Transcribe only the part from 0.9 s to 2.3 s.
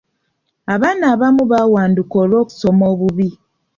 abamu baawanduka